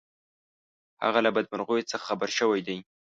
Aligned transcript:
هغه 1.03 1.19
له 1.25 1.29
بدمرغیو 1.35 1.89
څخه 1.91 2.05
خبر 2.09 2.29
شوی 2.39 2.61
دی. 2.67 2.77